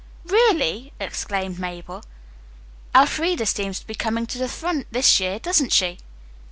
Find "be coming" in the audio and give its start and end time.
3.85-4.25